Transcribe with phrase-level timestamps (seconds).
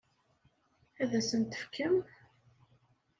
[1.01, 1.95] Ad asen-t-tefkem?